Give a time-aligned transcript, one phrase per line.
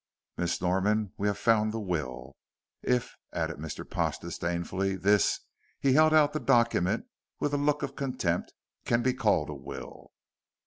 [0.35, 2.35] "Miss Norman, we have found the will
[2.81, 3.87] if," added Mr.
[3.87, 5.41] Pash, disdainfully, "this,"
[5.79, 7.05] he held out the document
[7.39, 8.51] with a look of contempt,
[8.83, 10.09] "can be called a will."